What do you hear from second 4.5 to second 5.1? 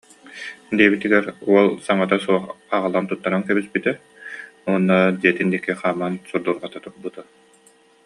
уонна